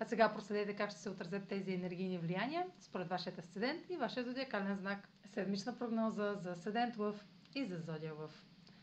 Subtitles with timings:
[0.00, 4.24] А сега проследете как ще се отразят тези енергийни влияния според вашия асцендент и вашия
[4.24, 5.08] зодиакален знак.
[5.34, 7.14] Седмична прогноза за асцендент в
[7.54, 8.30] и за зодия в.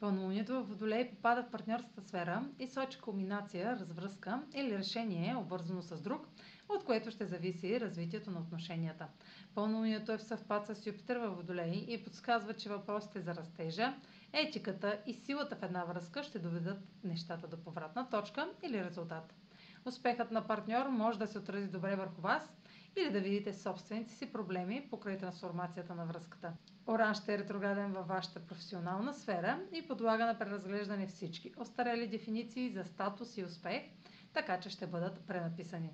[0.00, 6.02] Пълнолунието в Водолей попада в партньорската сфера и сочи комбинация, развръзка или решение, обвързано с
[6.02, 6.28] друг,
[6.68, 9.06] от което ще зависи развитието на отношенията.
[9.54, 13.94] Пълнолунието е в съвпад с Юпитер във Водолей и подсказва, че въпросите за растежа,
[14.32, 19.34] етиката и силата в една връзка ще доведат нещата до повратна точка или резултат.
[19.86, 22.56] Успехът на партньор може да се отрази добре върху вас
[22.96, 26.52] или да видите собствените си проблеми покрай трансформацията на връзката.
[26.88, 32.70] Оранж ще е ретрограден във вашата професионална сфера и подлага на преразглеждане всички остарели дефиниции
[32.70, 33.82] за статус и успех,
[34.32, 35.90] така че ще бъдат пренаписани.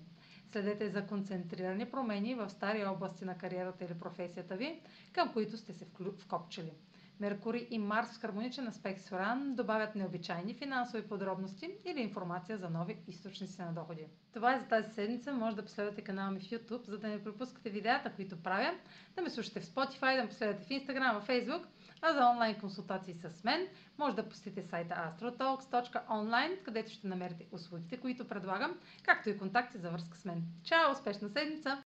[0.53, 4.81] Следете за концентрирани промени в стари области на кариерата или професията ви,
[5.13, 5.87] към които сте се
[6.19, 6.73] вкопчили.
[7.21, 12.71] Меркурий и Марс в хармоничен аспект с Оран добавят необичайни финансови подробности или информация за
[12.71, 14.07] нови източници на доходи.
[14.33, 15.33] Това е за тази седмица.
[15.33, 18.75] Може да последвате канала ми в YouTube, за да не пропускате видеята, които правя,
[19.17, 21.65] да ме слушате в Spotify, да ме последвате в Instagram, в Facebook,
[22.03, 23.67] а за онлайн консултации с мен
[23.99, 29.91] може да посетите сайта astrotalks.online, където ще намерите услугите, които предлагам, както и контакти за
[29.91, 30.43] връзка с мен.
[30.65, 30.93] Чао!
[30.93, 31.79] Успешна седмица!